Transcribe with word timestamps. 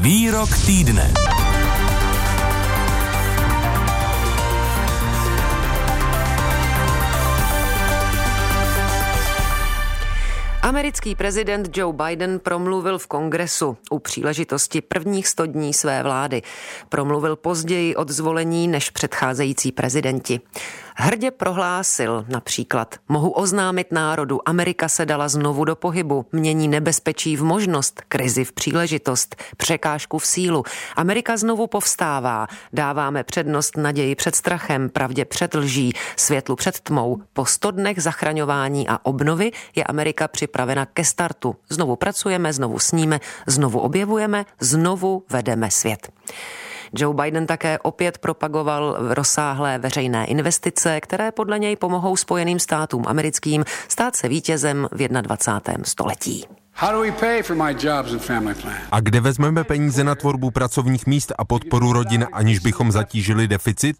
Výrok 0.00 0.48
týdne. 0.66 1.12
Americký 10.62 11.14
prezident 11.14 11.76
Joe 11.76 11.92
Biden 11.92 12.38
promluvil 12.38 12.98
v 12.98 13.06
kongresu 13.06 13.76
u 13.90 13.98
příležitosti 13.98 14.80
prvních 14.80 15.28
100 15.28 15.46
dní 15.46 15.74
své 15.74 16.02
vlády. 16.02 16.42
Promluvil 16.88 17.36
později 17.36 17.96
od 17.96 18.08
zvolení 18.08 18.68
než 18.68 18.90
předcházející 18.90 19.72
prezidenti. 19.72 20.40
Hrdě 21.02 21.30
prohlásil 21.30 22.24
například, 22.28 22.94
mohu 23.08 23.30
oznámit 23.30 23.92
národu, 23.92 24.48
Amerika 24.48 24.88
se 24.88 25.06
dala 25.06 25.28
znovu 25.28 25.64
do 25.64 25.76
pohybu, 25.76 26.26
mění 26.32 26.68
nebezpečí 26.68 27.36
v 27.36 27.44
možnost, 27.44 28.02
krizi 28.08 28.44
v 28.44 28.52
příležitost, 28.52 29.36
překážku 29.56 30.18
v 30.18 30.26
sílu. 30.26 30.64
Amerika 30.96 31.36
znovu 31.36 31.66
povstává, 31.66 32.46
dáváme 32.72 33.24
přednost 33.24 33.76
naději 33.76 34.14
před 34.14 34.36
strachem, 34.36 34.88
pravdě 34.88 35.24
před 35.24 35.54
lží, 35.54 35.92
světlu 36.16 36.56
před 36.56 36.80
tmou. 36.80 37.22
Po 37.32 37.46
sto 37.46 37.70
dnech 37.70 38.02
zachraňování 38.02 38.88
a 38.88 38.98
obnovy 39.02 39.50
je 39.76 39.84
Amerika 39.84 40.28
připravena 40.28 40.86
ke 40.86 41.04
startu. 41.04 41.56
Znovu 41.68 41.96
pracujeme, 41.96 42.52
znovu 42.52 42.78
sníme, 42.78 43.20
znovu 43.46 43.78
objevujeme, 43.78 44.44
znovu 44.60 45.24
vedeme 45.30 45.70
svět. 45.70 46.08
Joe 46.94 47.14
Biden 47.14 47.46
také 47.46 47.78
opět 47.78 48.18
propagoval 48.18 48.96
rozsáhlé 49.00 49.78
veřejné 49.78 50.26
investice, 50.26 51.00
které 51.00 51.32
podle 51.32 51.58
něj 51.58 51.76
pomohou 51.76 52.16
Spojeným 52.16 52.58
státům 52.58 53.04
americkým 53.06 53.64
stát 53.88 54.16
se 54.16 54.28
vítězem 54.28 54.88
v 54.92 55.08
21. 55.08 55.84
století. 55.84 56.46
A 58.90 59.00
kde 59.00 59.20
vezmeme 59.20 59.64
peníze 59.64 60.04
na 60.04 60.14
tvorbu 60.14 60.50
pracovních 60.50 61.06
míst 61.06 61.32
a 61.38 61.44
podporu 61.44 61.92
rodin, 61.92 62.26
aniž 62.32 62.58
bychom 62.58 62.92
zatížili 62.92 63.48
deficit? 63.48 63.96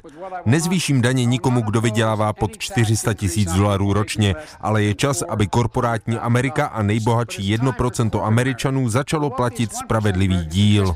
Nezvýším 0.46 1.02
daně 1.02 1.24
nikomu, 1.24 1.62
kdo 1.62 1.80
vydělává 1.80 2.32
pod 2.32 2.58
400 2.58 3.14
tisíc 3.14 3.52
dolarů 3.52 3.92
ročně, 3.92 4.34
ale 4.60 4.82
je 4.82 4.94
čas, 4.94 5.22
aby 5.22 5.46
korporátní 5.46 6.18
Amerika 6.18 6.66
a 6.66 6.82
nejbohatší 6.82 7.56
1% 7.56 8.24
Američanů 8.24 8.88
začalo 8.88 9.30
platit 9.30 9.74
spravedlivý 9.74 10.44
díl. 10.44 10.94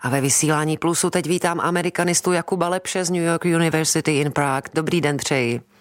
A 0.00 0.08
ve 0.08 0.20
vysílání 0.20 0.76
Plusu 0.78 1.10
teď 1.10 1.26
vítám 1.26 1.60
amerikanistu 1.60 2.32
Jakuba 2.32 2.68
Lepše 2.68 3.04
z 3.04 3.10
New 3.10 3.22
York 3.22 3.44
University 3.44 4.20
in 4.20 4.32
Prague. 4.32 4.70
Dobrý 4.74 5.00
den 5.00 5.16
přeji. 5.16 5.71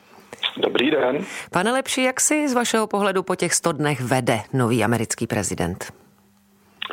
Dobrý 0.57 0.91
den. 0.91 1.25
Pane 1.51 1.71
Lepši, 1.71 2.01
jak 2.01 2.21
si 2.21 2.49
z 2.49 2.53
vašeho 2.53 2.87
pohledu 2.87 3.23
po 3.23 3.35
těch 3.35 3.53
100 3.53 3.71
dnech 3.71 4.01
vede 4.01 4.39
nový 4.53 4.83
americký 4.83 5.27
prezident? 5.27 5.93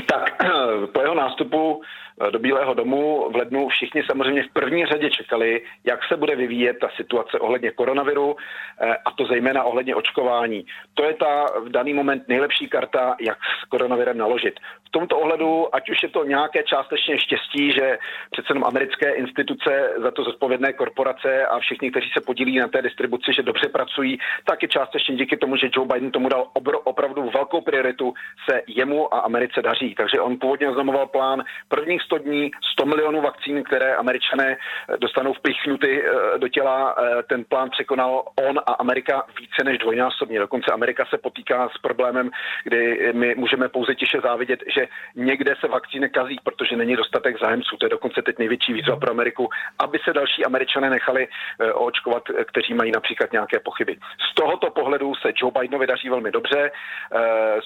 Tak 0.07 0.37
po 0.93 1.01
jeho 1.01 1.15
nástupu 1.15 1.83
do 2.31 2.39
Bílého 2.39 2.75
domu 2.75 3.31
v 3.31 3.37
lednu 3.37 3.69
všichni 3.69 4.03
samozřejmě 4.03 4.43
v 4.43 4.53
první 4.53 4.87
řadě 4.87 5.11
čekali, 5.11 5.63
jak 5.85 6.01
se 6.09 6.17
bude 6.17 6.37
vyvíjet 6.37 6.77
ta 6.81 6.89
situace 6.97 7.39
ohledně 7.39 7.71
koronaviru 7.71 8.37
eh, 8.81 8.97
a 9.05 9.11
to 9.11 9.27
zejména 9.27 9.65
ohledně 9.65 9.95
očkování. 9.95 10.67
To 10.95 11.05
je 11.05 11.15
ta 11.15 11.47
v 11.61 11.69
daný 11.69 11.95
moment 11.95 12.29
nejlepší 12.29 12.69
karta, 12.69 13.17
jak 13.21 13.39
s 13.63 13.69
koronavirem 13.69 14.19
naložit. 14.19 14.55
V 14.89 14.91
tomto 14.91 15.19
ohledu, 15.19 15.75
ať 15.75 15.91
už 15.91 16.03
je 16.03 16.09
to 16.09 16.25
nějaké 16.25 16.63
částečně 16.63 17.19
štěstí, 17.19 17.73
že 17.73 17.99
přece 18.31 18.47
jenom 18.51 18.65
americké 18.65 19.13
instituce 19.13 19.91
za 20.03 20.11
to 20.11 20.25
zodpovědné 20.25 20.73
korporace 20.73 21.47
a 21.47 21.59
všichni, 21.59 21.91
kteří 21.91 22.11
se 22.13 22.21
podílí 22.21 22.59
na 22.59 22.69
té 22.69 22.83
distribuci, 22.83 23.33
že 23.33 23.43
dobře 23.43 23.69
pracují, 23.69 24.19
tak 24.45 24.63
je 24.63 24.69
částečně 24.69 25.17
díky 25.17 25.37
tomu, 25.37 25.57
že 25.57 25.71
Joe 25.73 25.89
Biden 25.93 26.11
tomu 26.11 26.29
dal 26.29 26.47
obro, 26.53 26.81
opravdu 26.81 27.31
velkou 27.31 27.61
prioritu, 27.61 28.15
se 28.51 28.63
jemu 28.67 29.15
a 29.15 29.19
Americe 29.19 29.63
daří. 29.63 29.95
Takže 29.95 30.21
on 30.21 30.39
původně 30.39 30.69
oznamoval 30.69 31.07
plán 31.07 31.45
prvních 31.69 32.03
100 32.09 32.19
dní 32.19 32.51
100 32.73 32.87
milionů 32.87 33.21
vakcín, 33.21 33.63
které 33.63 33.95
američané 33.95 34.57
eh, 34.57 34.97
dostanou 34.97 35.33
vpichnuty 35.33 36.03
eh, 36.03 36.39
do 36.39 36.49
těla. 36.49 36.95
Eh, 36.99 37.23
ten 37.23 37.45
plán 37.45 37.71
překonal 37.71 38.25
on 38.49 38.59
a 38.67 38.73
Amerika 38.73 39.27
více 39.41 39.65
než 39.65 39.79
dvojnásobně. 39.79 40.39
Dokonce 40.39 40.73
Amerika 40.73 41.05
se 41.11 41.19
potýká 41.19 41.69
s 41.69 41.79
problémem, 41.79 42.31
kdy 42.65 43.13
my 43.13 43.35
můžeme 43.35 43.69
pouze 43.69 43.95
tiše 43.95 44.21
závidět, 44.21 44.61
že 44.75 44.89
někde 45.15 45.55
se 45.61 45.69
vakcíny 45.69 46.09
kazí, 46.09 46.37
protože 46.45 46.77
není 46.77 46.97
dostatek 46.97 47.41
zájemců. 47.41 47.77
To 47.77 47.87
je 47.87 47.91
dokonce 47.91 48.23
teď 48.23 48.39
největší 48.39 48.73
výzva 48.73 48.97
pro 48.97 49.11
Ameriku, 49.11 49.49
aby 49.79 49.99
se 50.05 50.13
další 50.13 50.45
američané 50.45 50.91
nechali 50.91 51.29
očkovat, 51.75 52.23
kteří 52.45 52.75
mají 52.75 52.93
například 52.93 53.33
nějaké 53.33 53.61
pochyby. 53.61 53.97
Z 54.31 54.35
tohoto 54.35 54.71
pohledu 54.71 55.15
se 55.15 55.33
Joe 55.37 55.53
Bidenovi 55.61 55.87
daří 55.87 56.09
velmi 56.09 56.31
dobře. 56.31 56.71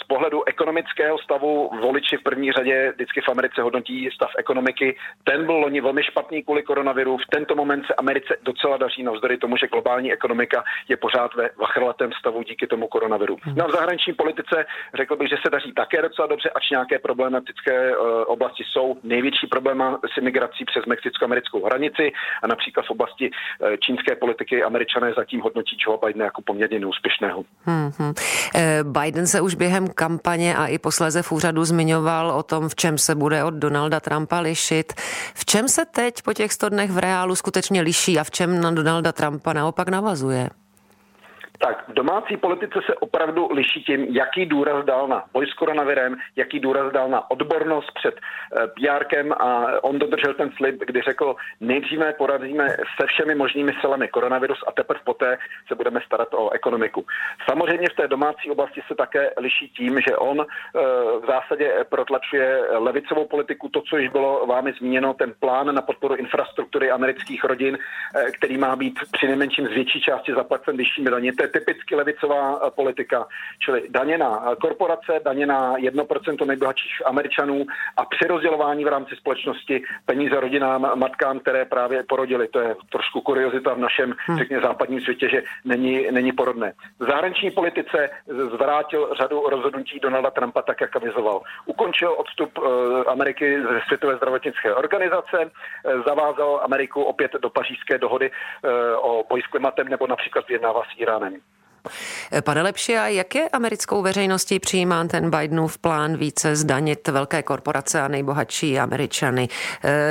Z 0.01 0.05
pohledu 0.07 0.49
ekonomického 0.49 1.19
stavu 1.19 1.71
voliči 1.81 2.17
v 2.17 2.23
první 2.23 2.53
řadě 2.53 2.93
vždycky 2.95 3.21
v 3.21 3.29
Americe 3.29 3.63
hodnotí 3.63 4.11
stav 4.15 4.32
ekonomiky. 4.39 4.97
Ten 5.25 5.47
byl 5.47 5.55
loni 5.55 5.81
velmi 5.81 6.03
špatný 6.03 6.43
kvůli 6.43 6.63
koronaviru. 6.63 7.17
V 7.17 7.31
tento 7.31 7.55
moment 7.55 7.87
se 7.87 7.95
Americe 7.95 8.37
docela 8.43 8.77
daří 8.77 9.03
navzdory 9.03 9.39
tomu, 9.39 9.57
že 9.57 9.69
globální 9.69 10.13
ekonomika 10.13 10.65
je 10.89 10.97
pořád 10.97 11.35
ve 11.35 11.51
vachrlatém 11.59 12.11
stavu 12.13 12.43
díky 12.43 12.67
tomu 12.67 12.87
koronaviru. 12.89 13.37
Hmm. 13.43 13.55
No 13.57 13.65
a 13.65 13.69
v 13.69 13.73
zahraniční 13.73 14.13
politice 14.13 14.65
řekl 14.95 15.17
bych, 15.17 15.29
že 15.29 15.37
se 15.45 15.51
daří 15.51 15.73
také 15.73 16.03
docela 16.03 16.27
dobře, 16.27 16.51
ač 16.51 16.71
nějaké 16.71 16.99
problematické 16.99 17.97
uh, 17.97 18.07
oblasti 18.27 18.65
jsou. 18.73 18.97
Největší 19.03 19.47
problém 19.47 19.99
s 20.15 20.19
imigrací 20.19 20.65
přes 20.65 20.85
mexicko-americkou 20.87 21.65
hranici 21.65 22.13
a 22.43 22.47
například 22.47 22.87
v 22.87 22.91
oblasti 22.91 23.31
uh, 23.31 23.69
čínské 23.77 24.17
politiky 24.17 24.63
američané 24.63 25.13
zatím 25.17 25.41
hodnotí 25.41 25.77
Joe 25.87 25.99
Bidena 26.05 26.25
jako 26.25 26.43
poměrně 26.43 26.79
neúspěšného. 26.79 27.45
Hmm, 27.65 27.91
hmm. 27.99 28.15
Biden 28.83 29.27
se 29.27 29.41
už 29.41 29.55
během 29.55 29.89
kampaně 29.89 30.57
a 30.57 30.67
i 30.67 30.79
posléze 30.79 31.23
v 31.23 31.33
úřadu 31.33 31.65
zmiňoval 31.65 32.31
o 32.31 32.43
tom, 32.43 32.69
v 32.69 32.75
čem 32.75 32.99
se 32.99 33.15
bude 33.15 33.45
od 33.45 33.55
Donalda 33.55 34.01
Trumpa 34.01 34.22
Trumpa 34.23 34.41
lišit. 34.41 34.93
V 35.35 35.45
čem 35.45 35.69
se 35.69 35.85
teď 35.85 36.15
po 36.25 36.33
těch 36.35 36.53
100 36.53 36.69
dnech 36.69 36.91
v 36.91 36.99
reálu 36.99 37.35
skutečně 37.35 37.83
liší 37.83 38.19
a 38.19 38.25
v 38.25 38.31
čem 38.31 38.61
na 38.61 38.71
Donalda 38.71 39.13
Trumpa 39.13 39.53
naopak 39.53 39.89
navazuje? 39.89 40.49
Tak 41.59 41.89
v 41.89 41.93
domácí 41.93 42.37
politice 42.37 42.79
se 42.87 42.95
opravdu 42.95 43.49
liší 43.53 43.85
tím, 43.85 44.01
jaký 44.05 44.47
důraz 44.47 44.85
dal 44.85 45.09
na 45.09 45.25
boj 45.33 45.47
s 45.47 45.55
koronavirem, 45.55 46.17
jaký 46.37 46.61
důraz 46.61 46.93
dal 46.93 47.09
na 47.09 47.31
odbornost 47.31 47.91
před 47.95 48.15
eh, 48.17 48.67
PRkem 48.67 49.33
a 49.33 49.67
on 49.83 49.99
dodržel 49.99 50.35
ten 50.35 50.51
slib, 50.57 50.81
kdy 50.87 51.01
řekl, 51.03 51.37
nejdříve 51.61 52.13
poradíme 52.13 52.69
se 52.69 53.07
všemi 53.07 53.35
možnými 53.35 53.73
silami 53.81 54.09
koronavirus 54.09 54.59
a 54.67 54.73
teprve 54.73 55.01
poté 55.05 55.39
se 55.69 55.75
budeme 55.75 56.01
starat 56.07 56.35
o 56.35 56.51
ekonomiku. 56.51 57.07
Samozřejmě 57.53 57.89
v 57.89 57.97
té 57.97 58.09
domácí 58.09 58.51
oblasti 58.51 58.81
se 58.89 58.95
také 58.95 59.31
liší 59.37 59.69
tím, 59.69 60.01
že 60.01 60.17
on 60.17 60.41
eh, 60.41 60.81
v 61.23 61.25
zásadě 61.27 61.85
protlačuje 61.89 62.61
levicovou 62.79 63.27
politiku, 63.27 63.69
to, 63.69 63.81
co 63.81 63.97
již 63.97 64.09
bylo 64.09 64.47
vámi 64.47 64.73
zmíněno, 64.79 65.15
ten 65.15 65.35
plán 65.41 65.75
na 65.75 65.83
podporu 65.83 66.15
infrastruktury 66.15 66.91
amerických 66.91 67.45
rodin, 67.45 67.79
eh, 67.79 68.31
který 68.31 68.59
má 68.59 68.77
být 68.77 68.99
při 69.13 69.27
nejmenším 69.27 69.67
z 69.67 69.71
větší 69.71 70.01
části 70.01 70.33
zaplacen 70.33 70.77
vyššími 70.77 71.11
daně. 71.11 71.33
To 71.33 71.43
je 71.43 71.49
typicky 71.49 71.95
levicová 71.95 72.61
eh, 72.67 72.71
politika, 72.71 73.27
čili 73.59 73.83
daně 73.89 74.19
na 74.19 74.55
korporace, 74.61 75.21
daně 75.25 75.47
na 75.47 75.77
1% 75.77 76.47
nejbohatších 76.47 77.07
Američanů 77.07 77.67
a 77.97 78.05
přerozdělování 78.05 78.85
v 78.85 78.89
rámci 78.89 79.17
společnosti 79.17 79.83
peníze 80.07 80.41
rodinám, 80.41 80.99
matkám, 80.99 81.39
které 81.39 81.65
právě 81.65 82.03
porodili. 82.09 82.49
To 82.49 82.61
je 82.61 82.77
trošku 82.93 83.21
kuriozita 83.21 83.75
v 83.75 83.79
našem, 83.79 84.15
hmm. 84.27 84.39
řekně, 84.39 84.61
západním 84.61 85.01
světě, 85.01 85.29
že 85.29 85.43
není, 85.65 86.07
není 86.11 86.33
porodné. 86.33 86.73
V 86.99 87.05
zahraniční 87.43 87.51
politice 87.51 88.11
zvrátil 88.55 89.09
řadu 89.21 89.43
rozhodnutí 89.51 90.01
Donalda 90.01 90.31
Trumpa 90.31 90.63
tak, 90.63 90.81
jak 90.81 90.97
avizoval. 90.97 91.43
Ukončil 91.67 92.13
odstup 92.13 92.51
eh, 92.59 93.05
Ameriky 93.11 93.63
ze 93.63 93.81
Světové 93.87 94.17
zdravotnické 94.17 94.75
organizace, 94.75 95.51
zavázal 96.07 96.61
Ameriku 96.65 97.03
opět 97.03 97.33
do 97.43 97.51
pařížské 97.51 97.99
dohody 97.99 98.31
o 98.97 99.25
boji 99.29 99.43
s 99.43 99.47
klimatem 99.47 99.89
nebo 99.89 100.07
například 100.07 100.49
vyjednává 100.49 100.83
s 100.83 101.01
Iránem. 101.01 101.41
Pane 102.45 102.63
Lepši, 102.63 102.99
a 102.99 103.07
jak 103.09 103.35
je 103.35 103.49
americkou 103.49 104.03
veřejností 104.03 104.61
přijímán 104.61 105.09
ten 105.09 105.31
Bidenův 105.31 105.79
plán 105.79 106.17
více 106.17 106.57
zdanit 106.57 107.09
velké 107.09 107.43
korporace 107.43 108.01
a 108.01 108.09
nejbohatší 108.09 108.79
Američany? 108.79 109.49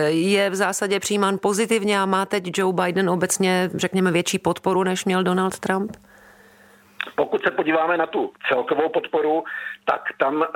Je 0.08 0.50
v 0.50 0.56
zásadě 0.56 1.00
přijímán 1.00 1.38
pozitivně 1.42 2.00
a 2.00 2.06
má 2.06 2.26
teď 2.26 2.58
Joe 2.58 2.74
Biden 2.74 3.10
obecně, 3.10 3.70
řekněme, 3.76 4.12
větší 4.12 4.40
podporu, 4.40 4.84
než 4.84 5.06
měl 5.06 5.24
Donald 5.24 5.60
Trump? 5.60 5.92
Pokud 7.22 7.44
se 7.44 7.52
podíváme 7.52 7.98
na 7.98 8.06
tu 8.06 8.32
celkovou 8.48 8.90
podporu, 8.90 9.44
tak 9.86 10.02
tam 10.18 10.44
e, 10.44 10.48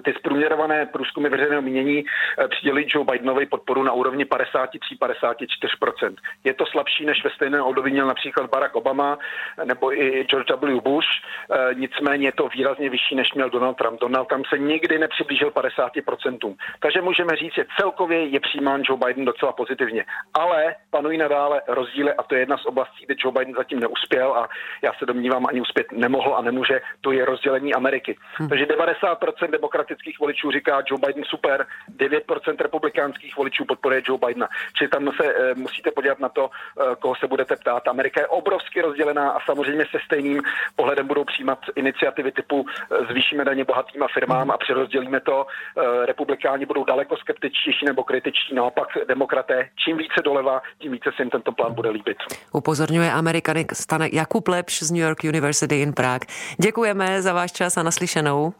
ty 0.00 0.14
zprůměrované 0.18 0.86
průzkumy 0.86 1.28
veřejného 1.28 1.62
mínění 1.62 1.98
e, 1.98 2.48
přidělí 2.48 2.86
Joe 2.88 3.04
Bidenovi 3.04 3.46
podporu 3.46 3.82
na 3.82 3.92
úrovni 3.92 4.24
53-54%. 4.24 6.16
Je 6.44 6.54
to 6.54 6.66
slabší, 6.66 7.06
než 7.06 7.24
ve 7.24 7.30
stejném 7.30 7.62
období 7.62 7.90
měl 7.90 8.06
například 8.06 8.50
Barack 8.50 8.76
Obama 8.76 9.18
nebo 9.64 9.92
i 9.92 10.24
George 10.24 10.50
W. 10.50 10.80
Bush, 10.80 11.06
e, 11.50 11.74
nicméně 11.74 12.28
je 12.28 12.32
to 12.32 12.48
výrazně 12.48 12.90
vyšší, 12.90 13.14
než 13.14 13.34
měl 13.34 13.50
Donald 13.50 13.74
Trump. 13.74 14.00
Donald 14.00 14.28
Trump 14.28 14.46
se 14.46 14.58
nikdy 14.58 14.98
nepřiblížil 14.98 15.50
50%. 15.50 16.56
Takže 16.80 17.02
můžeme 17.02 17.36
říct, 17.36 17.54
že 17.54 17.66
celkově 17.80 18.26
je 18.26 18.40
přijímán 18.40 18.82
Joe 18.84 19.00
Biden 19.06 19.24
docela 19.24 19.52
pozitivně. 19.52 20.04
Ale 20.34 20.74
panují 20.90 21.18
nadále 21.18 21.62
rozdíly 21.68 22.12
a 22.12 22.22
to 22.22 22.34
je 22.34 22.40
jedna 22.40 22.58
z 22.58 22.66
oblastí, 22.66 23.06
kde 23.06 23.14
Joe 23.18 23.38
Biden 23.38 23.54
zatím 23.54 23.80
neuspěl 23.80 24.32
a 24.32 24.48
já 24.82 24.92
se 24.98 25.06
domnívám 25.06 25.46
ani 25.46 25.60
uspět 25.60 25.87
nemohl 25.92 26.36
a 26.36 26.42
nemůže, 26.42 26.80
to 27.00 27.12
je 27.12 27.24
rozdělení 27.24 27.74
Ameriky. 27.74 28.16
Hmm. 28.34 28.48
Takže 28.48 28.64
90% 28.64 29.50
demokratických 29.50 30.18
voličů 30.20 30.50
říká 30.50 30.82
Joe 30.90 31.00
Biden 31.06 31.24
super, 31.24 31.66
9% 31.96 32.56
republikánských 32.58 33.36
voličů 33.36 33.64
podporuje 33.64 34.02
Joe 34.04 34.18
Bidena. 34.26 34.48
Čili 34.76 34.88
tam 34.88 35.10
se 35.20 35.24
e, 35.34 35.54
musíte 35.54 35.90
podívat 35.90 36.18
na 36.20 36.28
to, 36.28 36.50
e, 36.50 36.96
koho 36.96 37.14
se 37.14 37.26
budete 37.26 37.56
ptát. 37.56 37.88
Amerika 37.88 38.20
je 38.20 38.26
obrovsky 38.26 38.80
rozdělená 38.80 39.30
a 39.30 39.40
samozřejmě 39.46 39.84
se 39.90 39.98
stejným 40.04 40.42
pohledem 40.76 41.06
budou 41.06 41.24
přijímat 41.24 41.58
iniciativy 41.76 42.32
typu 42.32 42.66
e, 42.66 43.04
zvýšíme 43.12 43.44
daně 43.44 43.64
bohatým 43.64 44.02
firmám 44.14 44.50
a 44.50 44.58
přerozdělíme 44.58 45.20
to. 45.20 45.46
E, 45.46 46.06
republikáni 46.06 46.66
budou 46.66 46.84
daleko 46.84 47.16
skeptičtější 47.16 47.84
nebo 47.86 48.04
kritičtí, 48.04 48.54
naopak 48.54 48.88
demokraté, 49.08 49.68
čím 49.84 49.96
více 49.96 50.22
doleva, 50.24 50.62
tím 50.78 50.92
více 50.92 51.10
se 51.16 51.22
jim 51.22 51.30
tento 51.30 51.52
plán 51.52 51.74
bude 51.74 51.90
líbit. 51.90 52.16
Upozorňuje 52.52 53.12
Amerikanik 53.12 53.72
stane 53.72 54.08
Jakub 54.12 54.48
Lepš 54.48 54.82
z 54.82 54.90
New 54.90 55.02
York 55.02 55.24
University 55.24 55.67
in 55.76 55.92
Prague. 55.92 56.26
Děkujeme 56.62 57.22
za 57.22 57.32
váš 57.32 57.52
čas 57.52 57.76
a 57.76 57.82
naslyšenou. 57.82 58.52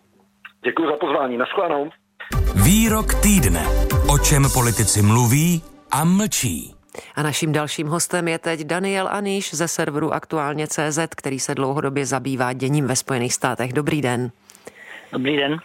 Děkuji 0.65 0.87
za 0.89 0.97
pozvání. 1.01 1.37
Naschledanou. 1.37 1.91
Výrok 2.65 3.15
týdne. 3.15 3.67
O 4.11 4.19
čem 4.19 4.47
politici 4.55 5.03
mluví 5.03 5.63
a 5.91 6.05
mlčí. 6.05 6.75
A 7.15 7.23
naším 7.23 7.53
dalším 7.53 7.87
hostem 7.87 8.29
je 8.29 8.39
teď 8.39 8.61
Daniel 8.61 9.09
Aniš 9.11 9.55
ze 9.55 9.69
serveru 9.69 10.13
Aktuálně 10.13 10.67
CZ, 10.67 10.99
který 11.17 11.41
se 11.41 11.55
dlouhodobě 11.55 12.07
zabývá 12.07 12.53
děním 12.53 12.87
ve 12.87 12.97
Spojených 12.97 13.35
státech. 13.35 13.73
Dobrý 13.73 14.03
den. 14.03 14.31
Dobrý 15.13 15.37
den. 15.37 15.57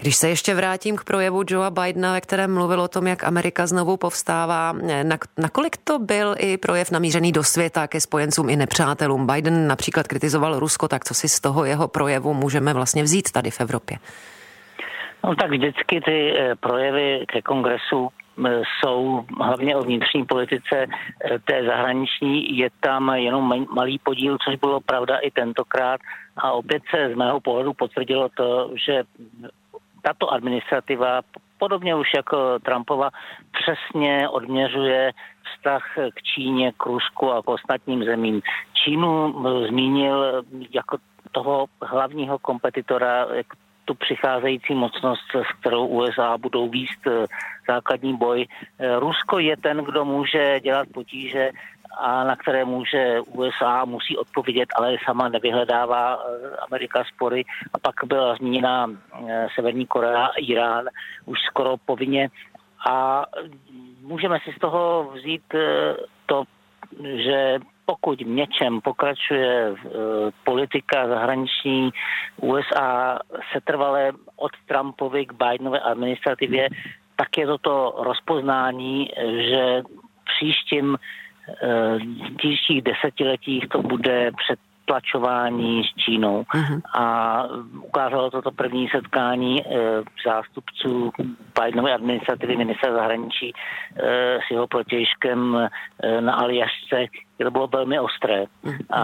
Když 0.00 0.16
se 0.16 0.28
ještě 0.28 0.54
vrátím 0.54 0.96
k 0.96 1.04
projevu 1.04 1.42
Joea 1.48 1.70
Bidena, 1.70 2.12
ve 2.12 2.20
kterém 2.20 2.54
mluvil 2.54 2.80
o 2.80 2.88
tom, 2.88 3.06
jak 3.06 3.24
Amerika 3.24 3.66
znovu 3.66 3.96
povstává, 3.96 4.72
na, 5.02 5.18
nakolik 5.38 5.76
to 5.76 5.98
byl 5.98 6.34
i 6.38 6.56
projev 6.56 6.90
namířený 6.90 7.32
do 7.32 7.44
světa 7.44 7.86
ke 7.86 8.00
spojencům 8.00 8.50
i 8.50 8.56
nepřátelům? 8.56 9.26
Biden 9.26 9.68
například 9.68 10.08
kritizoval 10.08 10.58
Rusko, 10.58 10.88
tak 10.88 11.04
co 11.04 11.14
si 11.14 11.28
z 11.28 11.40
toho 11.40 11.64
jeho 11.64 11.88
projevu 11.88 12.34
můžeme 12.34 12.74
vlastně 12.74 13.02
vzít 13.02 13.32
tady 13.32 13.50
v 13.50 13.60
Evropě? 13.60 13.96
No 15.24 15.34
tak 15.34 15.50
vždycky 15.50 16.00
ty 16.00 16.38
eh, 16.38 16.54
projevy 16.56 17.24
ke 17.28 17.42
kongresu 17.42 18.08
jsou 18.36 19.24
hlavně 19.40 19.76
o 19.76 19.82
vnitřní 19.82 20.24
politice 20.24 20.86
eh, 20.86 21.38
té 21.38 21.64
zahraniční, 21.64 22.58
je 22.58 22.68
tam 22.80 23.08
jenom 23.14 23.66
malý 23.70 23.98
podíl, 23.98 24.38
což 24.44 24.56
bylo 24.56 24.80
pravda 24.80 25.18
i 25.18 25.30
tentokrát. 25.30 26.00
A 26.36 26.52
opět 26.52 26.82
se 26.90 27.10
z 27.12 27.16
mého 27.16 27.40
pohledu 27.40 27.72
potvrdilo 27.72 28.28
to, 28.28 28.70
že 28.86 29.02
tato 30.02 30.32
administrativa, 30.32 31.20
podobně 31.58 31.94
už 31.94 32.06
jako 32.16 32.58
Trumpova, 32.58 33.10
přesně 33.52 34.28
odměřuje 34.28 35.12
vztah 35.44 35.82
k 36.14 36.22
Číně, 36.22 36.72
k 36.72 36.86
Rusku 36.86 37.32
a 37.32 37.42
k 37.42 37.48
ostatním 37.48 38.04
zemím. 38.04 38.42
Čínu 38.72 39.34
zmínil 39.68 40.42
jako 40.74 40.98
toho 41.32 41.66
hlavního 41.82 42.38
kompetitora, 42.38 43.26
tu 43.86 43.94
přicházející 43.94 44.74
mocnost, 44.74 45.30
s 45.34 45.60
kterou 45.60 45.86
USA 45.86 46.38
budou 46.38 46.68
výst 46.68 47.06
eh, 47.06 47.26
základní 47.68 48.16
boj. 48.16 48.46
Eh, 48.46 48.98
Rusko 48.98 49.38
je 49.38 49.56
ten, 49.56 49.78
kdo 49.78 50.04
může 50.04 50.60
dělat 50.60 50.88
potíže 50.94 51.50
a 51.98 52.24
na 52.24 52.36
které 52.36 52.64
může 52.64 53.20
USA 53.20 53.84
musí 53.84 54.16
odpovědět, 54.16 54.68
ale 54.76 54.96
sama 55.04 55.28
nevyhledává 55.28 56.18
eh, 56.18 56.56
Amerika 56.56 57.04
spory. 57.14 57.44
A 57.72 57.78
pak 57.78 57.94
byla 58.04 58.34
zmíněna 58.34 58.90
Severní 59.54 59.86
Korea, 59.86 60.26
Irán 60.36 60.84
už 61.24 61.38
skoro 61.40 61.76
povinně. 61.86 62.28
A 62.88 63.24
můžeme 64.02 64.38
si 64.44 64.52
z 64.52 64.58
toho 64.58 65.10
vzít 65.14 65.54
to, 66.26 66.44
že 67.02 67.58
pokud 67.86 68.22
v 68.22 68.26
něčem 68.26 68.80
pokračuje 68.80 69.70
uh, 69.70 69.78
politika 70.44 71.08
zahraniční 71.08 71.90
USA 72.36 73.18
setrvalé 73.52 74.12
od 74.36 74.52
Trumpovy 74.66 75.26
k 75.26 75.32
Bidenové 75.32 75.80
administrativě, 75.80 76.68
tak 77.16 77.38
je 77.38 77.46
to 77.46 77.58
to 77.58 77.94
rozpoznání, 77.98 79.08
že 79.38 79.82
příštím 80.24 80.90
uh, 80.90 80.96
příštích 82.36 82.82
desetiletích 82.82 83.68
to 83.68 83.82
bude 83.82 84.30
před 84.44 84.58
tlačování 84.86 85.84
s 85.84 85.94
Čínou. 85.96 86.42
Uh-huh. 86.42 86.80
A 86.94 87.44
ukázalo 87.82 88.30
toto 88.30 88.50
první 88.50 88.88
setkání 88.88 89.60
e, 89.60 89.66
zástupců 90.26 91.12
Bidenovy 91.60 91.92
administrativy 91.92 92.56
ministra 92.56 92.92
zahraničí 92.92 93.52
e, 93.52 94.38
s 94.46 94.50
jeho 94.50 94.66
protěžkem 94.66 95.56
e, 95.56 96.20
na 96.20 96.34
Aljašce, 96.34 97.06
kde 97.38 97.50
bylo 97.50 97.66
velmi 97.66 98.00
ostré. 98.00 98.44
Uh-huh. 98.44 98.78
A 98.90 99.02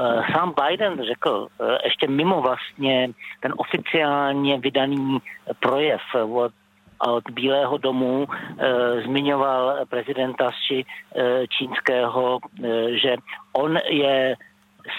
e, 0.00 0.32
sám 0.32 0.54
Biden 0.62 1.02
řekl, 1.06 1.46
e, 1.60 1.78
ještě 1.84 2.08
mimo 2.08 2.40
vlastně 2.40 3.08
ten 3.40 3.54
oficiálně 3.56 4.58
vydaný 4.58 5.18
projev 5.60 6.00
od 6.14 6.52
od 6.98 7.30
Bílého 7.30 7.78
domu 7.78 8.26
e, 8.26 9.02
zmiňoval 9.02 9.86
prezidenta 9.88 10.50
Xi 10.50 10.82
e, 10.82 11.46
čínského, 11.46 12.38
e, 12.38 12.98
že 12.98 13.16
on 13.52 13.78
je 13.90 14.36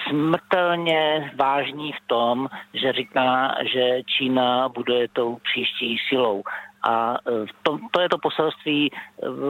smrtelně 0.09 1.31
vážný 1.35 1.91
v 1.91 2.07
tom, 2.07 2.47
že 2.73 2.93
říká, 2.93 3.55
že 3.73 4.03
Čína 4.03 4.69
bude 4.69 5.07
tou 5.07 5.37
příští 5.43 5.97
silou. 6.09 6.43
A 6.83 7.17
e, 7.27 7.45
to, 7.63 7.79
to 7.91 8.01
je 8.01 8.09
to 8.09 8.17
poselství 8.17 8.91
e, 8.91 8.95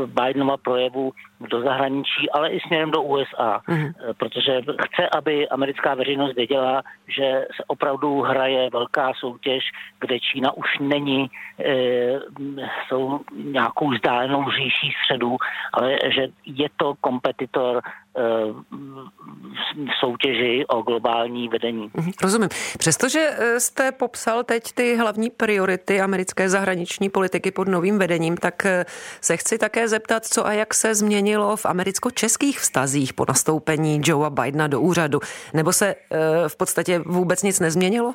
Bidenova 0.05 0.57
projevu 0.57 1.11
do 1.39 1.61
zahraničí, 1.61 2.29
ale 2.33 2.49
i 2.49 2.59
směrem 2.59 2.91
do 2.91 3.01
USA, 3.01 3.61
mm. 3.67 3.91
protože 4.17 4.61
chce, 4.61 5.09
aby 5.17 5.49
americká 5.49 5.95
veřejnost 5.95 6.35
věděla, 6.35 6.81
že 7.07 7.45
se 7.55 7.63
opravdu 7.67 8.21
hraje 8.21 8.69
velká 8.69 9.13
soutěž, 9.13 9.63
kde 9.99 10.19
Čína 10.19 10.51
už 10.51 10.79
není 10.79 11.31
e, 11.59 11.69
jsou 12.87 13.19
nějakou 13.33 13.91
vzdálenou 13.91 14.51
říší 14.51 14.93
středu, 15.03 15.37
ale 15.73 15.97
že 16.15 16.27
je 16.45 16.69
to 16.77 16.93
kompetitor 17.01 17.81
soutěži 19.99 20.65
o 20.67 20.81
globální 20.81 21.49
vedení. 21.49 21.91
Mhm, 21.93 22.11
rozumím. 22.23 22.49
Přestože 22.77 23.37
jste 23.57 23.91
popsal 23.91 24.43
teď 24.43 24.71
ty 24.73 24.95
hlavní 24.95 25.29
priority 25.29 26.01
americké 26.01 26.49
zahraniční 26.49 27.09
politiky 27.09 27.51
pod 27.51 27.67
novým 27.67 27.99
vedením, 27.99 28.37
tak 28.37 28.67
se 29.21 29.37
chci 29.37 29.57
také 29.57 29.87
zeptat, 29.87 30.25
co 30.25 30.47
a 30.47 30.53
jak 30.53 30.73
se 30.73 30.95
změnilo 30.95 31.55
v 31.55 31.65
americko-českých 31.65 32.59
vztazích 32.59 33.13
po 33.13 33.25
nastoupení 33.27 34.01
Joea 34.05 34.29
Bidena 34.29 34.67
do 34.67 34.81
úřadu? 34.81 35.19
Nebo 35.53 35.73
se 35.73 35.95
eh, 35.95 36.17
v 36.47 36.55
podstatě 36.55 36.99
vůbec 36.99 37.43
nic 37.43 37.59
nezměnilo? 37.59 38.13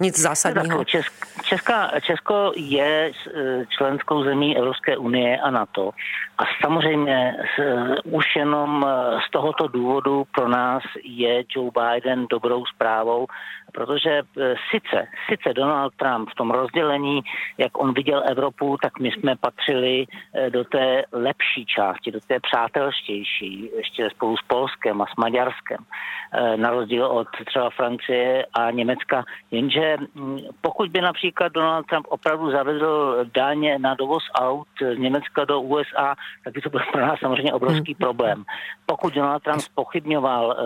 Nic 0.00 0.18
zásadního. 0.18 0.84
Česk, 0.84 1.12
Česká, 1.42 2.00
Česko 2.00 2.52
je 2.56 3.12
eh, 3.12 3.66
členskou 3.68 4.24
zemí 4.24 4.58
Evropské 4.58 4.96
unie 4.96 5.38
a 5.38 5.50
NATO. 5.50 5.90
A 6.38 6.42
samozřejmě 6.64 7.36
s, 7.56 7.62
už 8.04 8.24
jenom 8.36 8.86
eh, 8.88 9.18
z 9.28 9.30
tohoto 9.30 9.68
důvodu 9.68 10.24
pro 10.34 10.48
nás 10.48 10.82
je 11.04 11.44
Joe 11.56 11.70
Biden 11.70 12.26
dobrou 12.30 12.66
zprávou, 12.66 13.26
protože 13.74 14.10
eh, 14.10 14.54
sice, 14.70 15.06
sice 15.28 15.54
Donald 15.54 15.92
Trump 15.96 16.30
v 16.30 16.34
tom 16.34 16.50
rozdělení, 16.50 17.20
jak 17.58 17.78
on 17.78 17.94
viděl 17.94 18.22
Evropu, 18.30 18.76
tak 18.82 18.98
my 18.98 19.10
jsme 19.10 19.36
patřili 19.36 20.06
eh, 20.06 20.50
do 20.50 20.64
té 20.64 21.02
lepší 21.12 21.66
části, 21.66 22.10
do 22.10 22.20
té 22.20 22.40
přátelštější, 22.40 23.70
ještě 23.76 24.10
spolu 24.10 24.36
s 24.36 24.42
Polskem 24.46 25.02
a 25.02 25.06
s 25.06 25.16
Maďarskem, 25.18 25.78
eh, 26.32 26.56
na 26.56 26.70
rozdíl 26.70 27.06
od 27.06 27.28
třeba 27.46 27.70
Francie 27.70 28.46
a 28.54 28.70
Německa. 28.70 29.24
Jenže 29.50 29.96
hm, 30.14 30.38
pokud 30.60 30.90
by 30.90 31.00
například 31.00 31.52
Donald 31.52 31.86
Trump 31.86 32.06
opravdu 32.08 32.50
zavedl 32.50 33.24
daň 33.34 33.82
na 33.82 33.94
dovoz 33.94 34.22
aut 34.34 34.68
z 34.94 34.98
Německa 34.98 35.44
do 35.44 35.60
USA, 35.60 36.14
tak 36.44 36.54
by 36.54 36.60
to 36.60 36.70
byl 36.70 36.80
pro 36.92 37.00
nás 37.00 37.20
samozřejmě 37.20 37.52
obrovský 37.52 37.92
hmm. 37.92 37.98
problém. 37.98 38.44
Pokud 38.86 39.14
Donald 39.14 39.42
Trump 39.42 39.60
spochybňoval 39.60 40.56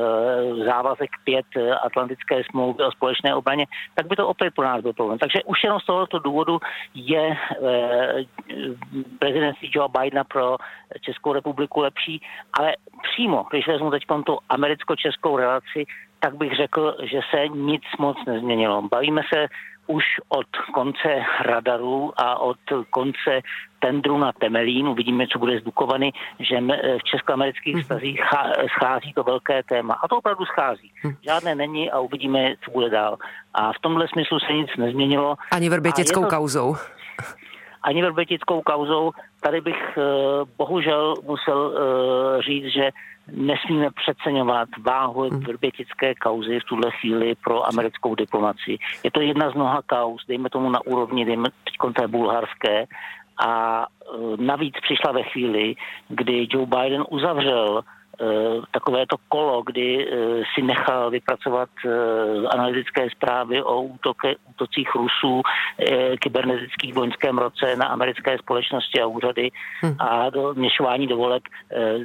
závazek 0.64 1.10
pět 1.24 1.46
atlantické 1.82 2.42
smlouvy 2.50 2.84
o 2.84 2.90
společné 2.98 3.34
obraně, 3.34 3.66
tak 3.94 4.06
by 4.06 4.16
to 4.16 4.28
opět 4.28 4.54
pro 4.54 4.64
nás 4.64 4.82
byl 4.82 4.92
problém. 4.92 5.18
Takže 5.18 5.42
už 5.46 5.64
jenom 5.64 5.80
z 5.80 5.86
tohoto 5.86 6.18
důvodu 6.18 6.58
je 6.94 7.24
e, 7.30 7.36
prezidentství 9.18 9.70
Joe 9.74 9.88
Bidena 9.88 10.24
pro 10.24 10.56
Českou 11.00 11.32
republiku 11.32 11.80
lepší, 11.80 12.22
ale 12.52 12.74
přímo, 13.02 13.46
když 13.50 13.66
vezmu 13.66 13.90
teď 13.90 14.02
tu 14.26 14.38
americko-českou 14.48 15.36
relaci, 15.36 15.86
tak 16.18 16.34
bych 16.34 16.56
řekl, 16.56 16.96
že 17.02 17.20
se 17.30 17.48
nic 17.48 17.82
moc 17.98 18.16
nezměnilo. 18.26 18.82
Bavíme 18.82 19.22
se 19.34 19.46
už 19.88 20.04
od 20.28 20.46
konce 20.74 21.08
radarů 21.40 22.12
a 22.16 22.38
od 22.38 22.58
konce 22.90 23.40
tendru 23.78 24.18
na 24.18 24.32
Temelín, 24.32 24.88
uvidíme, 24.88 25.26
co 25.32 25.38
bude 25.38 25.60
z 25.60 25.64
Dukovany, 25.64 26.12
že 26.40 26.60
v 26.98 27.04
českoamerických 27.04 27.74
mhm. 27.74 27.82
vztazích 27.82 28.20
schází 28.76 29.12
to 29.12 29.22
velké 29.22 29.62
téma. 29.62 29.94
A 29.94 30.08
to 30.08 30.16
opravdu 30.16 30.44
schází. 30.44 30.92
Mhm. 31.04 31.16
Žádné 31.22 31.54
není 31.54 31.90
a 31.90 31.98
uvidíme, 31.98 32.54
co 32.64 32.70
bude 32.70 32.90
dál. 32.90 33.16
A 33.54 33.72
v 33.72 33.78
tomhle 33.80 34.08
smyslu 34.08 34.38
se 34.40 34.52
nic 34.52 34.70
nezměnilo. 34.78 35.36
Ani 35.50 35.68
vrbětickou 35.68 36.24
to... 36.24 36.30
kauzou 36.30 36.76
ani 37.88 38.02
verbetickou 38.02 38.62
kauzou. 38.62 39.10
Tady 39.40 39.60
bych 39.60 39.98
bohužel 40.58 41.14
musel 41.24 41.72
říct, 42.46 42.72
že 42.72 42.90
nesmíme 43.32 43.88
přeceňovat 43.90 44.68
váhu 44.80 45.20
hmm. 45.20 45.40
vrbětické 45.40 46.14
kauzy 46.14 46.60
v 46.60 46.64
tuhle 46.64 46.90
chvíli 46.90 47.34
pro 47.44 47.66
americkou 47.66 48.14
diplomaci. 48.14 48.78
Je 49.04 49.10
to 49.10 49.20
jedna 49.20 49.50
z 49.50 49.54
mnoha 49.54 49.82
kauz, 49.86 50.26
dejme 50.28 50.50
tomu 50.50 50.70
na 50.70 50.86
úrovni, 50.86 51.24
dejme 51.24 51.48
teď 51.64 51.94
té 51.96 52.08
bulharské, 52.08 52.86
a 53.46 53.86
navíc 54.36 54.74
přišla 54.82 55.12
ve 55.12 55.22
chvíli, 55.22 55.74
kdy 56.08 56.48
Joe 56.50 56.66
Biden 56.66 57.04
uzavřel 57.10 57.82
Eh, 58.18 58.60
takovéto 58.74 59.16
kolo, 59.28 59.62
kdy 59.62 59.86
eh, 60.02 60.42
si 60.54 60.62
nechal 60.62 61.10
vypracovat 61.10 61.70
eh, 61.86 61.90
analytické 62.50 63.10
zprávy 63.10 63.62
o 63.62 63.82
útoke, 63.82 64.34
útocích 64.50 64.94
Rusů, 64.94 65.42
kybernetických 66.20 66.94
vojenském 66.94 67.38
roce 67.38 67.76
na 67.76 67.86
americké 67.86 68.38
společnosti 68.38 69.00
a 69.00 69.06
úřady 69.06 69.50
hmm. 69.80 69.96
a 69.98 70.30
do 70.30 70.54
měšování 70.54 71.06
dovolek 71.06 71.42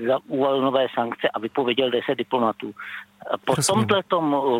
za 0.07 0.19
uvalil 0.27 0.61
nové 0.61 0.87
sankce 0.93 1.29
a 1.29 1.39
vypověděl 1.39 1.91
10 1.91 2.15
diplomatů. 2.17 2.73
Po 3.45 3.55
tomhle 3.55 4.03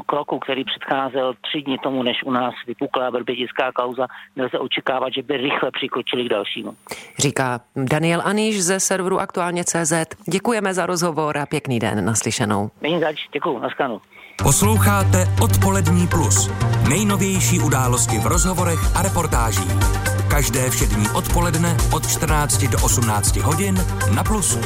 kroku, 0.05 0.39
který 0.39 0.63
předcházel 0.63 1.34
tři 1.41 1.62
dny 1.62 1.77
tomu, 1.84 2.03
než 2.03 2.24
u 2.25 2.32
nás 2.32 2.53
vypukla 2.67 3.10
verbětická 3.10 3.72
kauza, 3.72 4.08
nelze 4.36 4.60
očekávat, 4.60 5.13
že 5.13 5.24
by 5.24 5.38
rychle 5.38 5.72
přikročili 5.72 6.25
k 6.25 6.29
dalšímu. 6.29 6.74
Říká 7.20 7.60
Daniel 7.75 8.22
Aniš 8.25 8.63
ze 8.63 8.79
serveru 8.79 9.20
Aktuálně 9.20 9.63
CZ. 9.63 9.93
Děkujeme 10.29 10.74
za 10.74 10.86
rozhovor 10.86 11.38
a 11.38 11.46
pěkný 11.46 11.79
den 11.79 12.05
naslyšenou. 12.05 12.70
Není 12.82 13.00
zač, 13.00 13.15
děkuji, 13.34 13.60
naskanu. 13.60 14.01
Posloucháte 14.43 15.25
Odpolední 15.43 16.08
plus. 16.08 16.51
Nejnovější 16.89 17.60
události 17.60 18.20
v 18.20 18.25
rozhovorech 18.25 18.98
a 18.98 19.01
reportážích. 19.01 19.74
Každé 20.29 20.70
všední 20.70 21.05
odpoledne 21.15 21.77
od 21.96 22.08
14 22.08 22.63
do 22.63 22.77
18 22.86 23.36
hodin 23.36 23.75
na 24.15 24.24
Plusu. 24.24 24.60